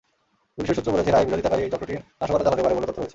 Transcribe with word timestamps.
পুলিশের 0.53 0.75
সূত্র 0.77 0.93
বলেছে, 0.93 1.11
রায়ের 1.11 1.27
বিরোধিতাকারী 1.29 1.63
চক্রটি 1.73 1.93
নাশকতা 2.19 2.43
চালাতে 2.45 2.63
পারে 2.63 2.75
বলে 2.75 2.87
তথ্য 2.87 2.97
রয়েছে। 3.01 3.09